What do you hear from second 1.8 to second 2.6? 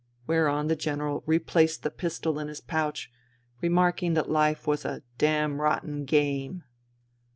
the pistol in his